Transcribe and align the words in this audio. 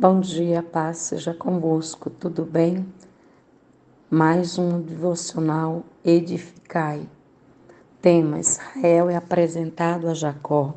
Bom 0.00 0.20
dia, 0.20 0.62
paz 0.62 0.98
seja 0.98 1.34
convosco, 1.34 2.08
tudo 2.08 2.44
bem? 2.44 2.86
Mais 4.08 4.56
um 4.56 4.80
devocional 4.80 5.82
Edificai. 6.04 7.02
Tema: 8.00 8.38
Israel 8.38 9.10
é 9.10 9.16
apresentado 9.16 10.06
a 10.06 10.14
Jacó. 10.14 10.74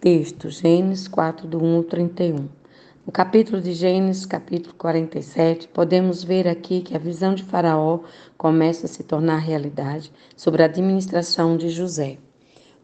Texto: 0.00 0.50
Gênesis 0.50 1.06
4, 1.06 1.46
do 1.46 1.62
1 1.62 1.76
ao 1.76 1.84
31. 1.84 2.48
No 3.06 3.12
capítulo 3.12 3.62
de 3.62 3.72
Gênesis, 3.74 4.26
capítulo 4.26 4.74
47, 4.74 5.68
podemos 5.68 6.24
ver 6.24 6.48
aqui 6.48 6.80
que 6.80 6.96
a 6.96 6.98
visão 6.98 7.36
de 7.36 7.44
Faraó 7.44 8.00
começa 8.36 8.86
a 8.86 8.88
se 8.88 9.04
tornar 9.04 9.38
realidade 9.38 10.12
sobre 10.36 10.64
a 10.64 10.66
administração 10.66 11.56
de 11.56 11.70
José. 11.70 12.18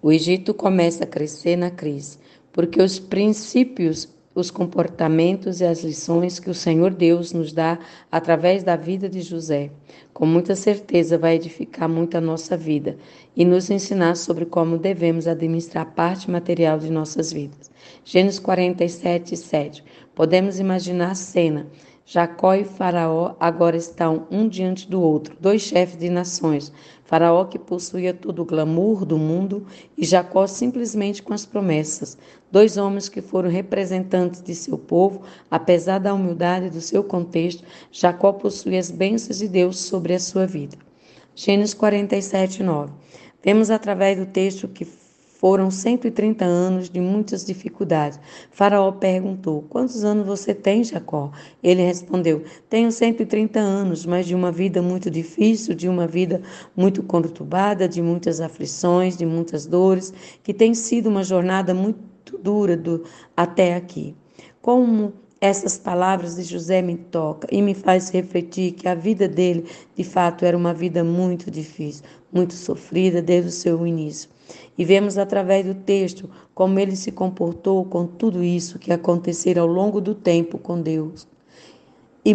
O 0.00 0.12
Egito 0.12 0.54
começa 0.54 1.02
a 1.02 1.08
crescer 1.08 1.56
na 1.56 1.68
crise, 1.68 2.20
porque 2.52 2.80
os 2.80 3.00
princípios 3.00 4.16
os 4.40 4.50
comportamentos 4.50 5.60
e 5.60 5.64
as 5.64 5.82
lições 5.82 6.38
que 6.38 6.48
o 6.48 6.54
Senhor 6.54 6.92
Deus 6.92 7.32
nos 7.32 7.52
dá 7.52 7.78
através 8.10 8.62
da 8.62 8.76
vida 8.76 9.08
de 9.08 9.20
José. 9.20 9.70
Com 10.12 10.26
muita 10.26 10.54
certeza 10.54 11.18
vai 11.18 11.34
edificar 11.34 11.88
muito 11.88 12.16
a 12.16 12.20
nossa 12.20 12.56
vida 12.56 12.96
e 13.36 13.44
nos 13.44 13.70
ensinar 13.70 14.16
sobre 14.16 14.46
como 14.46 14.78
devemos 14.78 15.26
administrar 15.26 15.86
parte 15.94 16.30
material 16.30 16.78
de 16.78 16.90
nossas 16.90 17.32
vidas. 17.32 17.70
Gênesis 18.04 18.38
47, 18.38 19.36
7. 19.36 19.84
Podemos 20.14 20.58
imaginar 20.58 21.12
a 21.12 21.14
cena 21.14 21.66
Jacó 22.10 22.54
e 22.54 22.64
Faraó 22.64 23.36
agora 23.38 23.76
estão 23.76 24.26
um 24.30 24.48
diante 24.48 24.88
do 24.88 24.98
outro, 24.98 25.36
dois 25.38 25.60
chefes 25.60 25.98
de 25.98 26.08
nações. 26.08 26.72
Faraó 27.08 27.46
que 27.46 27.58
possuía 27.58 28.12
todo 28.12 28.42
o 28.42 28.44
glamour 28.44 29.06
do 29.06 29.16
mundo 29.16 29.66
e 29.96 30.04
Jacó 30.04 30.46
simplesmente 30.46 31.22
com 31.22 31.32
as 31.32 31.46
promessas. 31.46 32.18
Dois 32.52 32.76
homens 32.76 33.08
que 33.08 33.22
foram 33.22 33.48
representantes 33.48 34.42
de 34.42 34.54
seu 34.54 34.76
povo, 34.76 35.22
apesar 35.50 36.00
da 36.00 36.12
humildade 36.12 36.68
do 36.68 36.82
seu 36.82 37.02
contexto, 37.02 37.64
Jacó 37.90 38.34
possuía 38.34 38.78
as 38.78 38.90
bênçãos 38.90 39.38
de 39.38 39.48
Deus 39.48 39.78
sobre 39.78 40.12
a 40.12 40.20
sua 40.20 40.46
vida. 40.46 40.76
Gênesis 41.34 41.72
47, 41.72 42.62
9. 42.62 42.92
Vemos 43.42 43.70
através 43.70 44.18
do 44.18 44.26
texto 44.26 44.68
que 44.68 44.84
foram 45.38 45.70
130 45.70 46.44
anos 46.44 46.90
de 46.90 47.00
muitas 47.00 47.46
dificuldades. 47.46 48.18
Faraó 48.50 48.90
perguntou: 48.90 49.62
Quantos 49.70 50.04
anos 50.04 50.26
você 50.26 50.52
tem, 50.52 50.82
Jacó? 50.82 51.30
Ele 51.62 51.82
respondeu: 51.82 52.42
Tenho 52.68 52.90
130 52.90 53.60
anos, 53.60 54.04
mas 54.04 54.26
de 54.26 54.34
uma 54.34 54.50
vida 54.50 54.82
muito 54.82 55.08
difícil, 55.08 55.74
de 55.74 55.88
uma 55.88 56.08
vida 56.08 56.42
muito 56.76 57.04
conturbada, 57.04 57.88
de 57.88 58.02
muitas 58.02 58.40
aflições, 58.40 59.16
de 59.16 59.24
muitas 59.24 59.64
dores, 59.64 60.12
que 60.42 60.52
tem 60.52 60.74
sido 60.74 61.08
uma 61.08 61.22
jornada 61.22 61.72
muito 61.72 62.36
dura 62.42 62.76
do, 62.76 63.04
até 63.36 63.76
aqui. 63.76 64.16
Como 64.60 65.12
essas 65.40 65.78
palavras 65.78 66.34
de 66.34 66.42
José 66.42 66.82
me 66.82 66.96
tocam 66.96 67.48
e 67.52 67.62
me 67.62 67.74
faz 67.74 68.10
refletir 68.10 68.72
que 68.72 68.88
a 68.88 68.94
vida 68.96 69.28
dele, 69.28 69.64
de 69.94 70.02
fato, 70.02 70.44
era 70.44 70.56
uma 70.56 70.74
vida 70.74 71.04
muito 71.04 71.48
difícil, 71.48 72.04
muito 72.32 72.54
sofrida 72.54 73.22
desde 73.22 73.50
o 73.50 73.52
seu 73.52 73.86
início. 73.86 74.28
E 74.76 74.84
vemos 74.84 75.18
através 75.18 75.66
do 75.66 75.74
texto 75.74 76.28
como 76.54 76.78
ele 76.78 76.96
se 76.96 77.12
comportou 77.12 77.84
com 77.84 78.06
tudo 78.06 78.42
isso 78.42 78.78
que 78.78 78.92
aconteceu 78.92 79.60
ao 79.60 79.66
longo 79.66 80.00
do 80.00 80.14
tempo 80.14 80.58
com 80.58 80.80
Deus. 80.80 81.26
E 82.24 82.34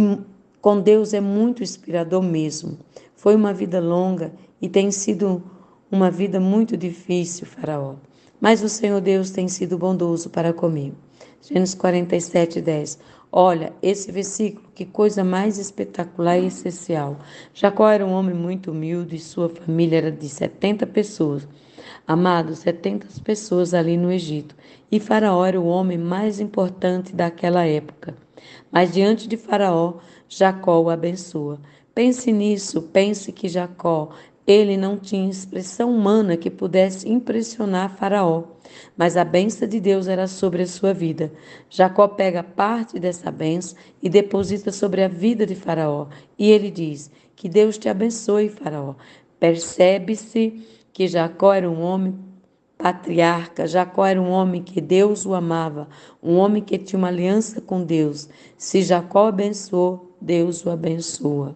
com 0.62 0.80
Deus 0.80 1.14
é 1.14 1.20
muito 1.20 1.64
inspirador 1.64 2.22
mesmo. 2.22 2.78
Foi 3.16 3.36
uma 3.36 3.54
vida 3.54 3.80
longa 3.80 4.34
e 4.62 4.68
tem 4.68 4.92
sido 4.92 5.44
uma 5.92 6.10
vida 6.10 6.40
muito 6.40 6.76
difícil, 6.76 7.46
Faraó. 7.46 7.96
Mas 8.40 8.64
o 8.64 8.70
Senhor 8.70 9.00
Deus 9.00 9.30
tem 9.30 9.48
sido 9.48 9.78
bondoso 9.78 10.30
para 10.30 10.52
comigo. 10.52 10.96
Gênesis 11.42 11.76
47, 11.76 12.62
10. 12.62 13.00
Olha, 13.32 13.74
esse 13.82 14.12
versículo, 14.12 14.68
que 14.76 14.86
coisa 14.86 15.24
mais 15.24 15.58
espetacular 15.58 16.38
e 16.38 16.48
essencial. 16.48 17.18
Jacó 17.54 17.90
era 17.90 18.06
um 18.06 18.12
homem 18.12 18.36
muito 18.36 18.72
humilde 18.72 19.16
e 19.16 19.20
sua 19.20 19.50
família 19.50 19.98
era 19.98 20.12
de 20.12 20.30
70 20.30 20.86
pessoas. 20.88 21.48
Amados, 22.06 22.60
70 22.60 23.08
pessoas 23.24 23.74
ali 23.74 23.96
no 23.96 24.12
Egito. 24.12 24.56
E 24.92 25.00
Faraó 25.00 25.46
era 25.46 25.60
o 25.60 25.68
homem 25.68 25.98
mais 25.98 26.40
importante 26.40 27.16
daquela 27.16 27.66
época. 27.66 28.14
Mas 28.70 28.94
diante 28.94 29.28
de 29.28 29.38
Faraó, 29.38 29.96
Jacó 30.28 30.82
o 30.82 30.90
abençoa. 30.90 31.60
Pense 31.96 32.32
nisso, 32.32 32.82
pense 32.82 33.32
que 33.32 33.48
Jacó, 33.48 34.10
ele 34.46 34.76
não 34.76 34.98
tinha 34.98 35.30
expressão 35.30 35.96
humana 35.96 36.36
que 36.36 36.50
pudesse 36.50 37.08
impressionar 37.08 37.96
Faraó, 37.96 38.44
mas 38.98 39.16
a 39.16 39.24
benção 39.24 39.68
de 39.68 39.80
Deus 39.80 40.08
era 40.08 40.28
sobre 40.28 40.64
a 40.64 40.68
sua 40.68 40.94
vida. 40.94 41.32
Jacó 41.70 42.08
pega 42.08 42.44
parte 42.44 43.00
dessa 43.00 43.32
benção 43.32 43.78
e 44.02 44.10
deposita 44.10 44.72
sobre 44.72 45.04
a 45.04 45.08
vida 45.08 45.46
de 45.46 45.56
Faraó, 45.56 46.08
e 46.38 46.52
ele 46.52 46.70
diz: 46.70 47.10
Que 47.36 47.48
Deus 47.48 47.78
te 47.78 47.88
abençoe, 47.88 48.50
Faraó. 48.50 48.96
Percebe-se 49.40 50.62
que 50.94 51.08
Jacó 51.08 51.52
era 51.52 51.70
um 51.70 51.82
homem 51.82 52.16
patriarca, 52.78 53.66
Jacó 53.66 54.06
era 54.06 54.22
um 54.22 54.30
homem 54.30 54.62
que 54.62 54.80
Deus 54.80 55.26
o 55.26 55.34
amava, 55.34 55.88
um 56.22 56.36
homem 56.36 56.62
que 56.62 56.78
tinha 56.78 57.00
uma 57.00 57.08
aliança 57.08 57.60
com 57.60 57.84
Deus. 57.84 58.30
Se 58.58 58.82
Jacó 58.84 59.28
abençoou, 59.28 60.16
Deus 60.22 60.64
o 60.66 60.70
abençoa. 60.70 61.56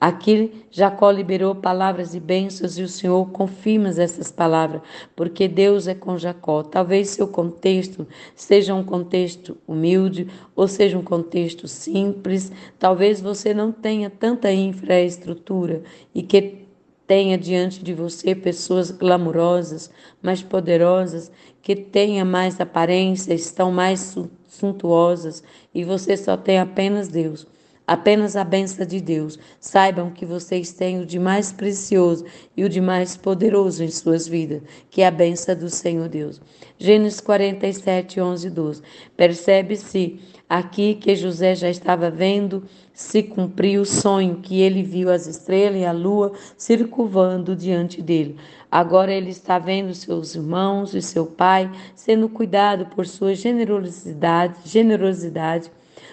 Aqui 0.00 0.64
Jacó 0.70 1.10
liberou 1.10 1.54
palavras 1.54 2.14
e 2.14 2.20
bênçãos 2.20 2.78
e 2.78 2.82
o 2.82 2.88
Senhor 2.88 3.28
confirma 3.30 3.88
essas 3.88 4.32
palavras, 4.32 4.82
porque 5.14 5.46
Deus 5.46 5.86
é 5.86 5.94
com 5.94 6.16
Jacó. 6.16 6.62
Talvez 6.62 7.10
seu 7.10 7.28
contexto 7.28 8.06
seja 8.34 8.74
um 8.74 8.82
contexto 8.82 9.56
humilde 9.68 10.26
ou 10.56 10.66
seja 10.66 10.98
um 10.98 11.04
contexto 11.04 11.68
simples. 11.68 12.50
Talvez 12.78 13.20
você 13.20 13.52
não 13.52 13.70
tenha 13.70 14.08
tanta 14.08 14.50
infraestrutura 14.52 15.82
e 16.14 16.22
que 16.22 16.69
Tenha 17.10 17.36
diante 17.36 17.82
de 17.82 17.92
você 17.92 18.36
pessoas 18.36 18.92
glamurosas, 18.92 19.90
mais 20.22 20.44
poderosas, 20.44 21.28
que 21.60 21.74
tenham 21.74 22.24
mais 22.24 22.60
aparência, 22.60 23.34
estão 23.34 23.72
mais 23.72 24.16
suntuosas 24.46 25.42
e 25.74 25.82
você 25.82 26.16
só 26.16 26.36
tem 26.36 26.60
apenas 26.60 27.08
Deus. 27.08 27.48
Apenas 27.90 28.36
a 28.36 28.44
benção 28.44 28.86
de 28.86 29.00
Deus. 29.00 29.36
Saibam 29.58 30.12
que 30.12 30.24
vocês 30.24 30.72
têm 30.72 31.00
o 31.00 31.04
de 31.04 31.18
mais 31.18 31.50
precioso 31.50 32.24
e 32.56 32.62
o 32.62 32.68
de 32.68 32.80
mais 32.80 33.16
poderoso 33.16 33.82
em 33.82 33.90
suas 33.90 34.28
vidas, 34.28 34.62
que 34.88 35.02
é 35.02 35.08
a 35.08 35.10
benção 35.10 35.56
do 35.56 35.68
Senhor 35.68 36.08
Deus. 36.08 36.40
Gênesis 36.78 37.20
47, 37.20 38.20
11 38.20 38.46
e 38.46 38.50
12. 38.50 38.82
Percebe-se 39.16 40.20
aqui 40.48 40.94
que 40.94 41.16
José 41.16 41.56
já 41.56 41.68
estava 41.68 42.08
vendo 42.12 42.62
se 42.94 43.24
cumprir 43.24 43.80
o 43.80 43.84
sonho 43.84 44.36
que 44.36 44.60
ele 44.60 44.84
viu 44.84 45.10
as 45.10 45.26
estrelas 45.26 45.80
e 45.80 45.84
a 45.84 45.90
lua 45.90 46.32
circulando 46.56 47.56
diante 47.56 48.00
dele. 48.00 48.36
Agora 48.70 49.12
ele 49.12 49.30
está 49.30 49.58
vendo 49.58 49.92
seus 49.94 50.36
irmãos 50.36 50.94
e 50.94 51.02
seu 51.02 51.26
pai 51.26 51.68
sendo 51.96 52.28
cuidado 52.28 52.86
por 52.86 53.04
sua 53.04 53.34
generosidade, 53.34 54.60
generosidade, 54.64 55.72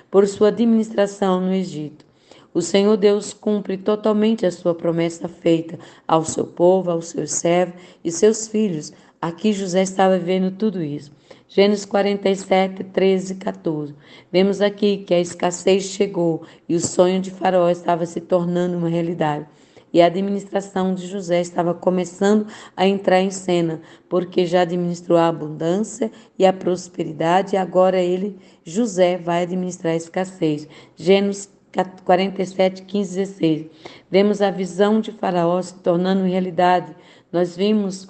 por 0.09 0.28
sua 0.28 0.50
administração 0.50 1.41
no 1.41 1.53
Egito. 1.53 2.06
O 2.53 2.62
Senhor 2.62 2.97
Deus 2.97 3.34
cumpre 3.34 3.78
totalmente 3.78 4.45
a 4.45 4.51
sua 4.51 4.73
promessa 4.73 5.28
feita 5.28 5.78
ao 6.07 6.25
seu 6.25 6.45
povo, 6.45 6.90
aos 6.90 7.09
seus 7.09 7.31
servos 7.31 7.79
e 8.03 8.12
seus 8.12 8.47
filhos. 8.47 8.91
Aqui 9.22 9.53
José 9.53 9.84
estava 9.84 10.17
vendo 10.17 10.51
tudo 10.51 10.81
isso. 10.81 11.12
Gênesis 11.50 11.85
47, 11.85 12.84
13 12.84 13.34
e 13.34 13.35
14. 13.38 13.96
Vemos 14.31 14.59
aqui 14.59 14.97
que 14.97 15.13
a 15.13 15.19
escassez 15.19 15.84
chegou 15.84 16.44
e 16.67 16.75
o 16.75 16.79
sonho 16.79 17.22
de 17.22 17.31
Faraó 17.31 17.69
estava 17.69 18.06
se 18.06 18.19
tornando 18.19 18.78
uma 18.78 18.90
realidade. 18.90 19.46
E 19.94 20.02
a 20.02 20.08
administração 20.08 20.94
de 20.94 21.08
José 21.08 21.42
estava 21.42 21.74
começando 21.74 22.48
a 22.75 22.88
entrar 22.88 23.22
em 23.22 23.31
cena, 23.31 23.81
porque 24.09 24.46
já 24.46 24.62
administrou 24.62 25.18
a 25.18 25.28
abundância 25.28 26.12
e 26.38 26.46
a 26.46 26.53
prosperidade, 26.53 27.56
e 27.56 27.58
agora 27.58 28.00
ele, 28.00 28.38
José, 28.64 29.17
vai 29.17 29.44
administrar 29.44 29.94
a 29.94 29.97
escassez. 29.97 30.67
Gênesis 30.96 31.50
47, 32.03 32.84
15 32.84 33.16
16. 33.16 33.66
Vemos 34.09 34.41
a 34.41 34.50
visão 34.50 35.00
de 35.00 35.11
Faraó 35.11 35.61
se 35.61 35.76
tornando 35.76 36.23
realidade. 36.23 36.96
Nós 37.32 37.56
vimos 37.56 38.08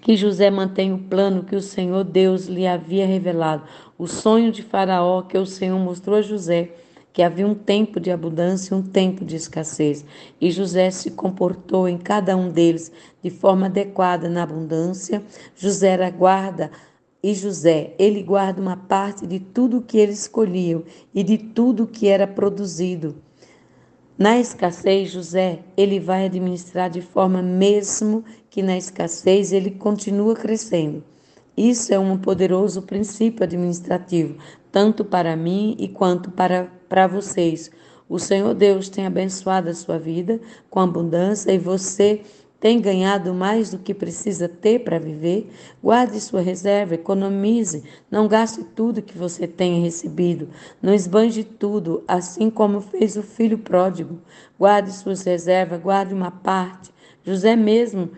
que 0.00 0.16
José 0.16 0.50
mantém 0.50 0.92
o 0.92 0.98
plano 0.98 1.44
que 1.44 1.54
o 1.54 1.60
Senhor 1.60 2.02
Deus 2.02 2.46
lhe 2.46 2.66
havia 2.66 3.06
revelado, 3.06 3.64
o 3.98 4.06
sonho 4.06 4.50
de 4.50 4.62
Faraó 4.62 5.22
que 5.22 5.36
o 5.36 5.46
Senhor 5.46 5.78
mostrou 5.78 6.16
a 6.16 6.22
José, 6.22 6.70
que 7.16 7.22
havia 7.22 7.46
um 7.46 7.54
tempo 7.54 7.98
de 7.98 8.10
abundância 8.10 8.74
e 8.74 8.76
um 8.76 8.82
tempo 8.82 9.24
de 9.24 9.36
escassez. 9.36 10.04
E 10.38 10.50
José 10.50 10.90
se 10.90 11.12
comportou 11.12 11.88
em 11.88 11.96
cada 11.96 12.36
um 12.36 12.50
deles 12.50 12.92
de 13.22 13.30
forma 13.30 13.64
adequada 13.64 14.28
na 14.28 14.42
abundância. 14.42 15.22
José 15.54 15.88
era 15.92 16.10
guarda 16.10 16.70
e 17.22 17.32
José, 17.32 17.94
ele 17.98 18.22
guarda 18.22 18.60
uma 18.60 18.76
parte 18.76 19.26
de 19.26 19.40
tudo 19.40 19.80
que 19.80 19.96
ele 19.96 20.12
escolheu 20.12 20.84
e 21.14 21.22
de 21.22 21.38
tudo 21.38 21.86
que 21.86 22.06
era 22.06 22.26
produzido. 22.26 23.16
Na 24.18 24.38
escassez, 24.38 25.10
José, 25.10 25.60
ele 25.74 25.98
vai 25.98 26.26
administrar 26.26 26.90
de 26.90 27.00
forma 27.00 27.40
mesmo 27.40 28.26
que 28.50 28.62
na 28.62 28.76
escassez 28.76 29.52
ele 29.52 29.70
continua 29.70 30.34
crescendo. 30.34 31.02
Isso 31.56 31.94
é 31.94 31.98
um 31.98 32.18
poderoso 32.18 32.82
princípio 32.82 33.42
administrativo, 33.42 34.36
tanto 34.70 35.02
para 35.02 35.34
mim 35.34 35.74
e 35.78 35.88
quanto 35.88 36.30
para, 36.30 36.70
para 36.88 37.06
vocês. 37.06 37.70
O 38.08 38.18
Senhor 38.18 38.54
Deus 38.54 38.88
tem 38.88 39.06
abençoado 39.06 39.68
a 39.68 39.74
sua 39.74 39.98
vida 39.98 40.40
com 40.70 40.80
abundância 40.80 41.52
e 41.52 41.58
você 41.58 42.22
tem 42.58 42.80
ganhado 42.80 43.34
mais 43.34 43.70
do 43.70 43.78
que 43.78 43.92
precisa 43.92 44.48
ter 44.48 44.80
para 44.80 44.98
viver? 44.98 45.50
Guarde 45.82 46.20
sua 46.20 46.40
reserva, 46.40 46.94
economize, 46.94 47.84
não 48.10 48.26
gaste 48.26 48.64
tudo 48.64 49.02
que 49.02 49.16
você 49.16 49.46
tenha 49.46 49.82
recebido, 49.82 50.48
não 50.80 50.94
esbanje 50.94 51.44
tudo, 51.44 52.02
assim 52.08 52.48
como 52.48 52.80
fez 52.80 53.16
o 53.16 53.22
filho 53.22 53.58
pródigo. 53.58 54.20
Guarde 54.58 54.90
suas 54.92 55.22
reservas, 55.22 55.80
guarde 55.80 56.14
uma 56.14 56.30
parte. 56.30 56.90
José 57.24 57.54
mesmo 57.56 58.10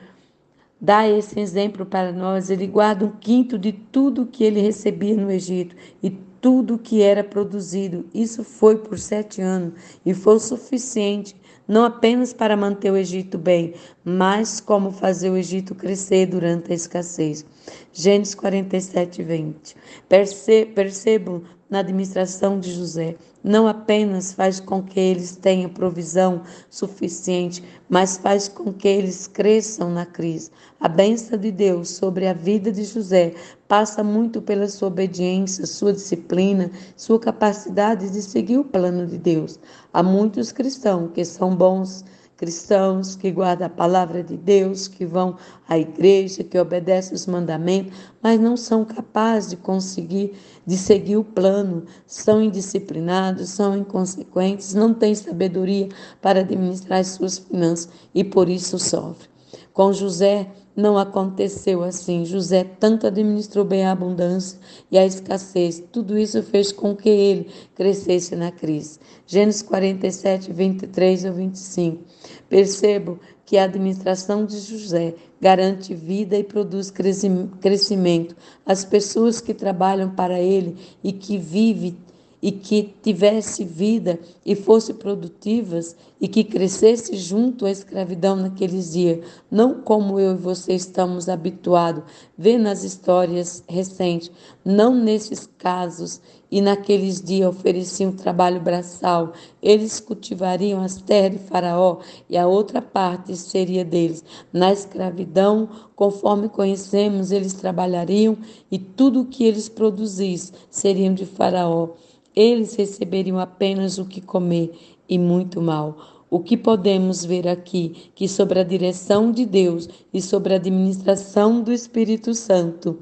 dá 0.80 1.08
esse 1.08 1.40
exemplo 1.40 1.84
para 1.84 2.12
nós. 2.12 2.50
Ele 2.50 2.66
guarda 2.66 3.04
um 3.04 3.10
quinto 3.10 3.58
de 3.58 3.72
tudo 3.72 4.26
que 4.26 4.44
ele 4.44 4.60
recebia 4.60 5.16
no 5.16 5.30
Egito 5.30 5.74
e 6.02 6.10
tudo 6.40 6.78
que 6.78 7.02
era 7.02 7.24
produzido. 7.24 8.06
Isso 8.14 8.44
foi 8.44 8.76
por 8.78 8.98
sete 8.98 9.40
anos 9.40 9.74
e 10.04 10.14
foi 10.14 10.36
o 10.36 10.40
suficiente 10.40 11.36
não 11.68 11.84
apenas 11.84 12.32
para 12.32 12.56
manter 12.56 12.90
o 12.90 12.96
Egito 12.96 13.36
bem, 13.36 13.74
mas 14.02 14.58
como 14.58 14.90
fazer 14.90 15.28
o 15.28 15.36
Egito 15.36 15.74
crescer 15.74 16.24
durante 16.24 16.72
a 16.72 16.74
escassez. 16.74 17.44
Gênesis 17.92 18.34
47, 18.34 19.22
20. 19.22 19.76
Perce, 20.08 20.64
percebo 20.74 21.44
na 21.68 21.80
administração 21.80 22.58
de 22.58 22.72
José, 22.72 23.16
não 23.44 23.68
apenas 23.68 24.32
faz 24.32 24.58
com 24.58 24.82
que 24.82 24.98
eles 24.98 25.36
tenham 25.36 25.68
provisão 25.68 26.42
suficiente, 26.70 27.62
mas 27.88 28.16
faz 28.16 28.48
com 28.48 28.72
que 28.72 28.88
eles 28.88 29.26
cresçam 29.26 29.90
na 29.90 30.06
crise. 30.06 30.50
A 30.80 30.88
bênção 30.88 31.38
de 31.38 31.50
Deus 31.50 31.90
sobre 31.90 32.26
a 32.26 32.32
vida 32.32 32.72
de 32.72 32.84
José 32.84 33.34
passa 33.68 34.02
muito 34.02 34.40
pela 34.40 34.66
sua 34.66 34.88
obediência, 34.88 35.66
sua 35.66 35.92
disciplina, 35.92 36.70
sua 36.96 37.20
capacidade 37.20 38.10
de 38.10 38.22
seguir 38.22 38.56
o 38.58 38.64
plano 38.64 39.06
de 39.06 39.18
Deus. 39.18 39.60
Há 39.92 40.02
muitos 40.02 40.50
cristãos 40.50 41.10
que 41.12 41.24
são 41.24 41.54
bons 41.54 42.02
cristãos 42.38 43.16
que 43.16 43.32
guardam 43.32 43.66
a 43.66 43.70
palavra 43.70 44.22
de 44.22 44.36
Deus, 44.36 44.86
que 44.86 45.04
vão 45.04 45.36
à 45.68 45.76
igreja, 45.76 46.44
que 46.44 46.56
obedecem 46.56 47.14
os 47.14 47.26
mandamentos, 47.26 47.92
mas 48.22 48.40
não 48.40 48.56
são 48.56 48.84
capazes 48.84 49.50
de 49.50 49.56
conseguir, 49.56 50.34
de 50.64 50.78
seguir 50.78 51.16
o 51.16 51.24
plano, 51.24 51.84
são 52.06 52.40
indisciplinados, 52.40 53.50
são 53.50 53.76
inconsequentes, 53.76 54.72
não 54.72 54.94
têm 54.94 55.16
sabedoria 55.16 55.88
para 56.22 56.40
administrar 56.40 57.00
as 57.00 57.08
suas 57.08 57.38
finanças 57.38 57.88
e 58.14 58.22
por 58.22 58.48
isso 58.48 58.78
sofrem. 58.78 59.28
Com 59.72 59.92
José 59.92 60.48
não 60.78 60.96
aconteceu 60.96 61.82
assim. 61.82 62.24
José 62.24 62.62
tanto 62.62 63.08
administrou 63.08 63.64
bem 63.64 63.84
a 63.84 63.90
abundância 63.90 64.60
e 64.92 64.96
a 64.96 65.04
escassez. 65.04 65.82
Tudo 65.90 66.16
isso 66.16 66.40
fez 66.40 66.70
com 66.70 66.94
que 66.94 67.08
ele 67.08 67.50
crescesse 67.74 68.36
na 68.36 68.52
crise. 68.52 69.00
Gênesis 69.26 69.60
47, 69.60 70.52
23 70.52 71.24
ao 71.24 71.34
25. 71.34 72.04
Percebo 72.48 73.18
que 73.44 73.58
a 73.58 73.64
administração 73.64 74.46
de 74.46 74.56
José 74.56 75.16
garante 75.40 75.96
vida 75.96 76.36
e 76.36 76.44
produz 76.44 76.92
crescimento. 76.92 78.36
As 78.64 78.84
pessoas 78.84 79.40
que 79.40 79.52
trabalham 79.52 80.10
para 80.10 80.38
ele 80.38 80.76
e 81.02 81.12
que 81.12 81.36
vivem 81.36 81.96
e 82.40 82.52
que 82.52 82.94
tivesse 83.02 83.64
vida 83.64 84.18
e 84.46 84.54
fosse 84.54 84.94
produtivas 84.94 85.96
e 86.20 86.26
que 86.26 86.42
crescesse 86.42 87.16
junto 87.16 87.66
à 87.66 87.70
escravidão 87.70 88.36
naqueles 88.36 88.92
dias, 88.92 89.24
não 89.50 89.80
como 89.80 90.18
eu 90.18 90.32
e 90.32 90.36
você 90.36 90.74
estamos 90.74 91.28
habituados, 91.28 92.02
ver 92.36 92.58
nas 92.58 92.82
histórias 92.82 93.62
recentes, 93.68 94.30
não 94.64 94.94
nesses 94.94 95.48
casos 95.58 96.20
e 96.50 96.60
naqueles 96.60 97.20
dias 97.20 97.48
ofereciam 97.48 98.10
trabalho 98.10 98.60
braçal, 98.60 99.32
eles 99.62 100.00
cultivariam 100.00 100.80
as 100.80 100.96
terras 100.96 101.32
de 101.32 101.38
Faraó 101.38 101.98
e 102.28 102.36
a 102.36 102.46
outra 102.46 102.80
parte 102.80 103.36
seria 103.36 103.84
deles. 103.84 104.24
Na 104.52 104.72
escravidão, 104.72 105.68
conforme 105.94 106.48
conhecemos, 106.48 107.30
eles 107.30 107.52
trabalhariam 107.52 108.36
e 108.70 108.78
tudo 108.78 109.20
o 109.20 109.26
que 109.26 109.44
eles 109.44 109.68
produzissem 109.68 110.54
seriam 110.70 111.12
de 111.14 111.26
Faraó 111.26 111.90
eles 112.38 112.76
receberiam 112.76 113.36
apenas 113.36 113.98
o 113.98 114.04
que 114.04 114.20
comer 114.20 114.72
e 115.08 115.18
muito 115.18 115.60
mal. 115.60 116.24
O 116.30 116.38
que 116.38 116.56
podemos 116.56 117.24
ver 117.24 117.48
aqui 117.48 118.12
que 118.14 118.28
sobre 118.28 118.60
a 118.60 118.62
direção 118.62 119.32
de 119.32 119.44
Deus 119.44 119.88
e 120.14 120.22
sobre 120.22 120.52
a 120.52 120.56
administração 120.56 121.60
do 121.60 121.72
Espírito 121.72 122.32
Santo, 122.34 123.00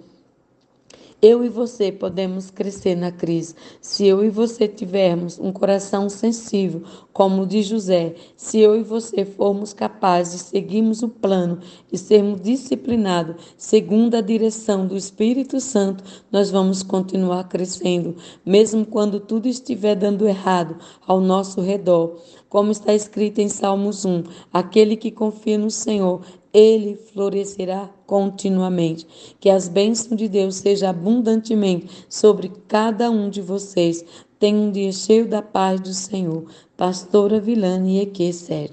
eu 1.23 1.45
e 1.45 1.49
você 1.49 1.91
podemos 1.91 2.51
crescer 2.51 2.95
na 2.95 3.11
crise 3.11 3.55
se 3.81 4.07
eu 4.07 4.23
e 4.25 4.29
você 4.29 4.69
tivermos 4.69 5.39
um 5.39 5.51
coração 5.51 6.11
sensível, 6.11 6.83
como 7.13 7.43
o 7.43 7.47
de 7.47 7.63
José, 7.63 8.15
se 8.37 8.61
eu 8.61 8.77
e 8.77 8.83
você 8.83 9.25
formos 9.25 9.73
capazes 9.73 10.35
de 10.35 10.39
seguirmos 10.51 11.03
o 11.03 11.09
plano 11.09 11.61
e 11.91 11.97
sermos 11.97 12.43
disciplinados 12.43 13.37
segundo 13.57 14.15
a 14.15 14.21
direção 14.21 14.87
do 14.87 14.97
Espírito 14.97 15.59
Santo, 15.59 16.05
nós 16.31 16.51
vamos 16.51 16.83
continuar 16.83 17.45
crescendo, 17.45 18.17
mesmo 18.45 18.85
quando 18.85 19.19
tudo 19.19 19.49
estiver 19.49 19.95
dando 19.95 20.29
errado 20.29 20.77
ao 21.07 21.21
nosso 21.21 21.63
redor. 21.63 22.21
Como 22.49 22.71
está 22.71 22.95
escrito 22.95 23.41
em 23.41 23.49
Salmos 23.49 24.05
1: 24.05 24.25
aquele 24.53 24.97
que 24.97 25.11
confia 25.11 25.59
no 25.59 25.71
Senhor 25.71 26.21
ele 26.57 26.97
florescerá 26.97 27.91
continuamente. 28.07 29.07
Que 29.39 29.51
as 29.51 29.69
bênçãos 29.69 30.17
de 30.17 30.27
Deus 30.27 30.57
sejam 30.57 30.89
abundantemente 30.89 32.07
sobre 32.09 32.51
cada 32.67 33.11
um 33.11 33.29
de 33.29 33.43
vocês. 33.43 34.03
Tenha 34.39 34.59
um 34.59 34.71
dia 34.71 34.91
cheio 34.91 35.29
da 35.29 35.43
paz 35.43 35.79
do 35.81 35.93
Senhor. 35.93 36.47
Pastora 36.75 37.39
Vilane 37.39 38.01
Eque 38.01 38.33
7. 38.33 38.65